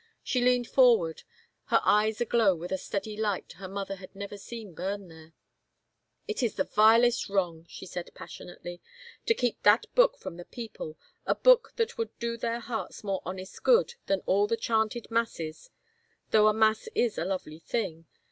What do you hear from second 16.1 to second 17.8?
though a mass is a lovely